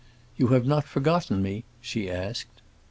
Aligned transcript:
"You 0.35 0.47
have 0.47 0.65
not 0.65 0.85
forgotten 0.85 1.43
me?" 1.43 1.63
she 1.79 2.09
asked. 2.09 2.63